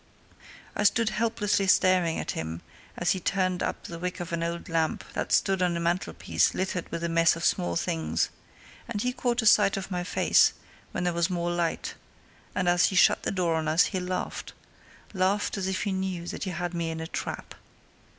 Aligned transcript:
I 0.75 0.81
stood 0.81 1.09
helplessly 1.09 1.67
staring 1.67 2.17
at 2.19 2.31
him 2.31 2.63
as 2.97 3.11
he 3.11 3.19
turned 3.19 3.61
up 3.61 3.83
the 3.83 3.99
wick 3.99 4.19
of 4.19 4.33
an 4.33 4.41
oil 4.41 4.59
lamp 4.67 5.03
that 5.13 5.31
stood 5.31 5.61
on 5.61 5.77
a 5.77 5.79
mantelpiece 5.79 6.55
littered 6.55 6.91
with 6.91 7.03
a 7.03 7.07
mess 7.07 7.35
of 7.35 7.45
small 7.45 7.75
things, 7.75 8.29
and 8.89 9.03
he 9.03 9.13
caught 9.13 9.43
a 9.43 9.45
sight 9.45 9.77
of 9.77 9.91
my 9.91 10.03
face 10.03 10.53
when 10.91 11.03
there 11.03 11.13
was 11.13 11.29
more 11.29 11.51
light, 11.51 11.93
and 12.55 12.67
as 12.67 12.85
he 12.87 12.95
shut 12.95 13.21
the 13.21 13.29
door 13.31 13.53
on 13.53 13.67
us 13.67 13.83
he 13.93 13.99
laughed 13.99 14.53
laughed 15.13 15.55
as 15.55 15.67
if 15.67 15.83
he 15.83 15.91
knew 15.91 16.25
that 16.25 16.45
he 16.45 16.49
had 16.49 16.73
me 16.73 16.89
in 16.89 16.99
a 16.99 17.05
trap. 17.05 17.53